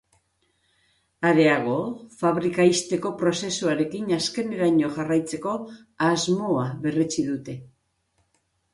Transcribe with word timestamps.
Areago, 1.31 1.75
fabrika 2.21 2.65
ixteko 2.71 3.13
prozesuarekin 3.21 4.17
azkeneraino 4.19 4.93
jarraitzeko 4.99 5.57
asmoa 6.11 6.69
berretsi 6.89 7.31
dute. 7.33 7.61